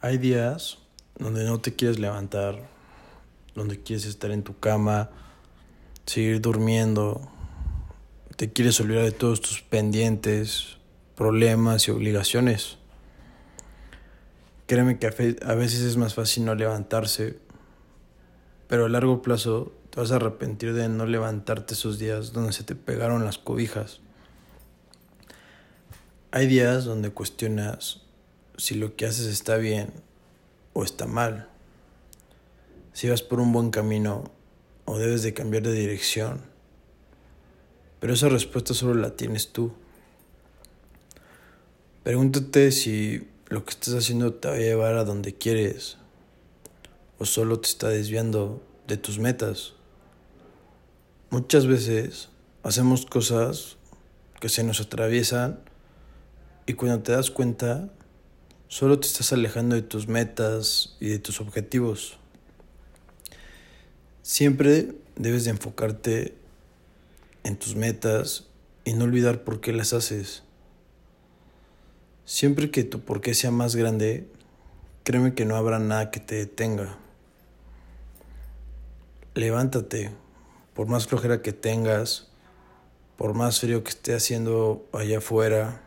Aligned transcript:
Hay 0.00 0.18
días 0.18 0.78
donde 1.18 1.44
no 1.44 1.58
te 1.58 1.74
quieres 1.74 1.98
levantar, 1.98 2.68
donde 3.54 3.82
quieres 3.82 4.04
estar 4.04 4.30
en 4.30 4.42
tu 4.42 4.58
cama, 4.58 5.10
seguir 6.04 6.42
durmiendo, 6.42 7.30
te 8.36 8.52
quieres 8.52 8.78
olvidar 8.80 9.04
de 9.04 9.12
todos 9.12 9.40
tus 9.40 9.62
pendientes, 9.62 10.76
problemas 11.14 11.88
y 11.88 11.92
obligaciones. 11.92 12.76
Créeme 14.66 14.98
que 14.98 15.06
a 15.06 15.54
veces 15.54 15.80
es 15.80 15.96
más 15.96 16.12
fácil 16.12 16.44
no 16.44 16.54
levantarse, 16.54 17.38
pero 18.68 18.84
a 18.84 18.88
largo 18.90 19.22
plazo 19.22 19.72
te 19.88 19.98
vas 19.98 20.12
a 20.12 20.16
arrepentir 20.16 20.74
de 20.74 20.90
no 20.90 21.06
levantarte 21.06 21.72
esos 21.72 21.98
días 21.98 22.34
donde 22.34 22.52
se 22.52 22.64
te 22.64 22.74
pegaron 22.74 23.24
las 23.24 23.38
cobijas. 23.38 24.00
Hay 26.32 26.46
días 26.48 26.84
donde 26.84 27.10
cuestionas 27.10 28.05
si 28.56 28.74
lo 28.74 28.96
que 28.96 29.06
haces 29.06 29.26
está 29.26 29.56
bien 29.56 29.92
o 30.72 30.84
está 30.84 31.06
mal, 31.06 31.48
si 32.92 33.08
vas 33.08 33.22
por 33.22 33.40
un 33.40 33.52
buen 33.52 33.70
camino 33.70 34.30
o 34.84 34.98
debes 34.98 35.22
de 35.22 35.34
cambiar 35.34 35.62
de 35.62 35.72
dirección. 35.72 36.40
Pero 38.00 38.14
esa 38.14 38.28
respuesta 38.28 38.74
solo 38.74 38.94
la 38.94 39.16
tienes 39.16 39.52
tú. 39.52 39.72
Pregúntate 42.02 42.72
si 42.72 43.28
lo 43.48 43.64
que 43.64 43.70
estás 43.70 43.94
haciendo 43.94 44.34
te 44.34 44.48
va 44.48 44.54
a 44.54 44.58
llevar 44.58 44.94
a 44.94 45.04
donde 45.04 45.34
quieres 45.34 45.98
o 47.18 47.24
solo 47.24 47.58
te 47.60 47.68
está 47.68 47.88
desviando 47.88 48.62
de 48.86 48.96
tus 48.96 49.18
metas. 49.18 49.74
Muchas 51.30 51.66
veces 51.66 52.28
hacemos 52.62 53.06
cosas 53.06 53.76
que 54.40 54.48
se 54.48 54.62
nos 54.62 54.80
atraviesan 54.80 55.60
y 56.66 56.74
cuando 56.74 57.02
te 57.02 57.12
das 57.12 57.30
cuenta 57.30 57.90
Solo 58.68 58.98
te 58.98 59.06
estás 59.06 59.32
alejando 59.32 59.76
de 59.76 59.82
tus 59.82 60.08
metas 60.08 60.96
y 60.98 61.08
de 61.08 61.20
tus 61.20 61.40
objetivos. 61.40 62.18
Siempre 64.22 64.96
debes 65.14 65.44
de 65.44 65.50
enfocarte 65.50 66.34
en 67.44 67.56
tus 67.56 67.76
metas 67.76 68.48
y 68.84 68.94
no 68.94 69.04
olvidar 69.04 69.44
por 69.44 69.60
qué 69.60 69.72
las 69.72 69.92
haces. 69.92 70.42
Siempre 72.24 72.72
que 72.72 72.82
tu 72.82 73.02
por 73.02 73.20
qué 73.20 73.34
sea 73.34 73.52
más 73.52 73.76
grande, 73.76 74.26
créeme 75.04 75.34
que 75.34 75.44
no 75.44 75.54
habrá 75.54 75.78
nada 75.78 76.10
que 76.10 76.18
te 76.18 76.34
detenga. 76.34 76.98
Levántate, 79.34 80.10
por 80.74 80.88
más 80.88 81.06
flojera 81.06 81.40
que 81.40 81.52
tengas, 81.52 82.26
por 83.16 83.34
más 83.34 83.60
frío 83.60 83.84
que 83.84 83.90
esté 83.90 84.12
haciendo 84.12 84.84
allá 84.92 85.18
afuera. 85.18 85.82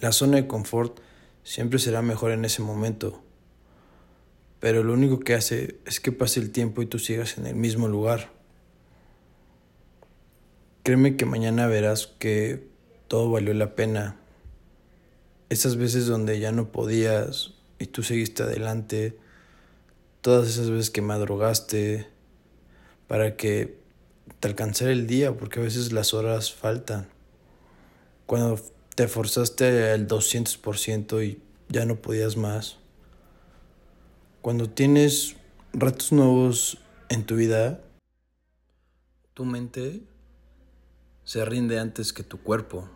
La 0.00 0.10
zona 0.10 0.38
de 0.38 0.48
confort 0.48 0.98
siempre 1.46 1.78
será 1.78 2.02
mejor 2.02 2.32
en 2.32 2.44
ese 2.44 2.60
momento. 2.60 3.22
Pero 4.58 4.82
lo 4.82 4.92
único 4.92 5.20
que 5.20 5.34
hace 5.34 5.78
es 5.86 6.00
que 6.00 6.10
pase 6.10 6.40
el 6.40 6.50
tiempo 6.50 6.82
y 6.82 6.86
tú 6.86 6.98
sigas 6.98 7.38
en 7.38 7.46
el 7.46 7.54
mismo 7.54 7.86
lugar. 7.86 8.32
Créeme 10.82 11.16
que 11.16 11.24
mañana 11.24 11.68
verás 11.68 12.08
que 12.18 12.66
todo 13.06 13.30
valió 13.30 13.54
la 13.54 13.76
pena. 13.76 14.16
Esas 15.48 15.76
veces 15.76 16.06
donde 16.06 16.40
ya 16.40 16.50
no 16.50 16.72
podías 16.72 17.54
y 17.78 17.86
tú 17.86 18.02
seguiste 18.02 18.42
adelante, 18.42 19.16
todas 20.22 20.48
esas 20.48 20.68
veces 20.68 20.90
que 20.90 21.00
madrugaste 21.00 22.08
para 23.06 23.36
que 23.36 23.78
te 24.40 24.48
alcanzara 24.48 24.90
el 24.90 25.06
día, 25.06 25.36
porque 25.36 25.60
a 25.60 25.62
veces 25.62 25.92
las 25.92 26.12
horas 26.12 26.52
faltan. 26.52 27.08
Cuando 28.26 28.60
te 28.96 29.08
forzaste 29.08 29.92
al 29.92 30.08
200% 30.08 31.22
y 31.22 31.38
ya 31.68 31.84
no 31.84 31.96
podías 31.96 32.38
más. 32.38 32.78
Cuando 34.40 34.70
tienes 34.70 35.36
retos 35.74 36.12
nuevos 36.12 36.78
en 37.10 37.26
tu 37.26 37.36
vida, 37.36 37.82
tu 39.34 39.44
mente 39.44 40.00
se 41.24 41.44
rinde 41.44 41.78
antes 41.78 42.14
que 42.14 42.22
tu 42.22 42.38
cuerpo. 42.38 42.88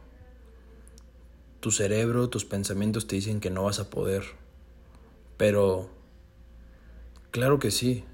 Tu 1.60 1.70
cerebro, 1.70 2.30
tus 2.30 2.46
pensamientos 2.46 3.06
te 3.06 3.16
dicen 3.16 3.38
que 3.38 3.50
no 3.50 3.64
vas 3.64 3.78
a 3.78 3.90
poder. 3.90 4.24
Pero, 5.36 5.90
claro 7.30 7.58
que 7.58 7.70
sí. 7.70 8.04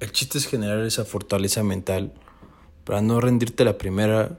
El 0.00 0.12
chiste 0.12 0.38
es 0.38 0.46
generar 0.46 0.80
esa 0.80 1.04
fortaleza 1.04 1.62
mental 1.62 2.14
para 2.84 3.02
no 3.02 3.20
rendirte 3.20 3.66
la 3.66 3.76
primera 3.76 4.38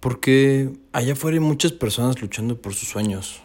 porque 0.00 0.72
allá 0.92 1.12
afuera 1.12 1.36
hay 1.36 1.40
muchas 1.40 1.72
personas 1.72 2.20
luchando 2.20 2.60
por 2.60 2.74
sus 2.74 2.88
sueños. 2.88 3.42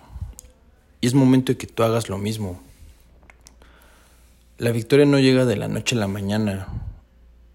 Y 1.02 1.08
es 1.08 1.14
momento 1.14 1.52
de 1.52 1.58
que 1.58 1.68
tú 1.68 1.84
hagas 1.84 2.10
lo 2.10 2.18
mismo. 2.18 2.62
La 4.58 4.72
victoria 4.72 5.06
no 5.06 5.20
llega 5.20 5.46
de 5.46 5.58
la 5.58 5.68
noche 5.68 5.96
a 5.96 6.00
la 6.00 6.08
mañana. 6.08 6.68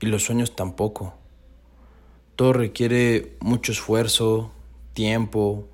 Y 0.00 0.06
los 0.06 0.24
sueños 0.24 0.54
tampoco. 0.54 1.14
Todo 2.36 2.52
requiere 2.52 3.36
mucho 3.40 3.72
esfuerzo, 3.72 4.52
tiempo, 4.92 5.66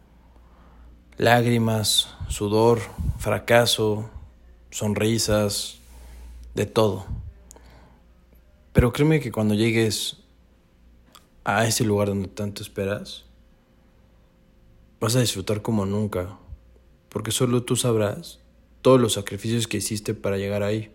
lágrimas, 1.16 2.14
sudor, 2.28 2.81
fracaso, 3.19 4.08
sonrisas, 4.70 5.78
de 6.54 6.66
todo. 6.66 7.06
Pero 8.72 8.93
créeme 8.93 9.20
que 9.20 9.32
cuando 9.32 9.54
llegues 9.54 10.19
a 11.46 11.64
ese 11.64 11.84
lugar 11.84 12.08
donde 12.08 12.26
tanto 12.26 12.60
esperas, 12.60 13.24
vas 14.98 15.14
a 15.14 15.20
disfrutar 15.20 15.62
como 15.62 15.86
nunca, 15.86 16.36
porque 17.08 17.30
solo 17.30 17.62
tú 17.62 17.76
sabrás 17.76 18.40
todos 18.82 19.00
los 19.00 19.12
sacrificios 19.12 19.68
que 19.68 19.76
hiciste 19.76 20.12
para 20.12 20.38
llegar 20.38 20.64
ahí. 20.64 20.90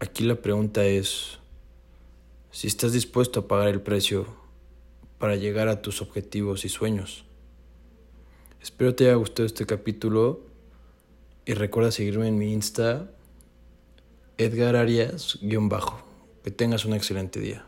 Aquí 0.00 0.24
la 0.24 0.36
pregunta 0.36 0.86
es 0.86 1.38
si 2.50 2.66
estás 2.66 2.94
dispuesto 2.94 3.40
a 3.40 3.46
pagar 3.46 3.68
el 3.68 3.82
precio 3.82 4.26
para 5.18 5.36
llegar 5.36 5.68
a 5.68 5.82
tus 5.82 6.00
objetivos 6.00 6.64
y 6.64 6.70
sueños. 6.70 7.26
Espero 8.62 8.94
te 8.94 9.04
haya 9.04 9.16
gustado 9.16 9.44
este 9.44 9.66
capítulo 9.66 10.40
y 11.44 11.52
recuerda 11.52 11.92
seguirme 11.92 12.28
en 12.28 12.38
mi 12.38 12.54
Insta, 12.54 13.10
Edgar 14.38 14.76
Arias-bajo. 14.76 16.02
Que 16.42 16.50
tengas 16.50 16.86
un 16.86 16.94
excelente 16.94 17.40
día. 17.40 17.66